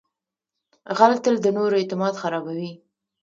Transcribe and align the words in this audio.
غل 0.97 1.13
تل 1.23 1.35
د 1.41 1.47
نورو 1.57 1.75
اعتماد 1.79 2.13
خرابوي 2.21 2.71